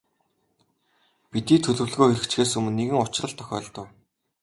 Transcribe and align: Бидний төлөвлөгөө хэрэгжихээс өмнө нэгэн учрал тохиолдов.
Бидний 1.31 1.59
төлөвлөгөө 1.63 2.07
хэрэгжихээс 2.11 2.51
өмнө 2.57 2.73
нэгэн 2.77 3.01
учрал 3.03 3.33
тохиолдов. 3.37 3.87